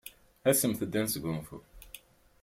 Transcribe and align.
Asemt-d 0.49 0.81
ad 0.85 0.93
nesgunfu. 1.05 1.57